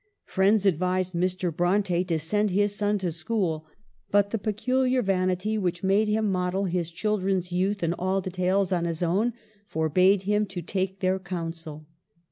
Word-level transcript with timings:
Friends 0.25 0.65
advised 0.65 1.13
Mr. 1.13 1.55
Bronte 1.55 2.03
to 2.05 2.17
send 2.17 2.49
his 2.49 2.73
son 2.75 2.97
to 2.97 3.11
school, 3.11 3.67
but 4.09 4.31
the 4.31 4.39
peculiar 4.39 5.03
vanity 5.03 5.59
which 5.59 5.83
made 5.83 6.07
him 6.07 6.31
model 6.31 6.65
his 6.65 6.89
children's 6.89 7.51
youth 7.51 7.83
in 7.83 7.93
all 7.93 8.19
details 8.19 8.71
on 8.71 8.85
his 8.85 9.03
own 9.03 9.33
forbade 9.67 10.23
him 10.23 10.47
to 10.47 10.63
take 10.63 11.01
their 11.01 11.19
counsel. 11.19 11.85